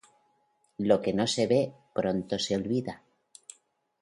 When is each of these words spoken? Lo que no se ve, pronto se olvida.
Lo 0.89 0.97
que 1.03 1.13
no 1.17 1.25
se 1.33 1.43
ve, 1.51 1.61
pronto 1.97 2.35
se 2.45 2.51
olvida. 2.59 2.95